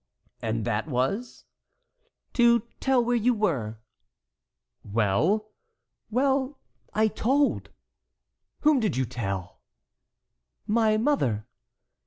[0.41, 1.45] "And that was"—
[2.33, 3.77] "To tell where you were."
[4.83, 5.51] "Well?"
[6.09, 6.57] "Well,
[6.91, 7.69] I told."
[8.61, 9.59] "Whom did you tell?"
[10.65, 11.45] "My mother."